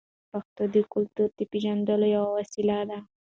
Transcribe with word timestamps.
پښتو 0.31 0.63
د 0.73 0.75
کلتور 0.93 1.29
د 1.37 1.39
پیژندلو 1.51 2.07
یوه 2.15 2.29
وسیله 2.37 2.77
ده. 2.89 2.99